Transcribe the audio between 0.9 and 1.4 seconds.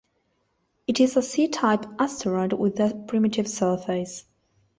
is a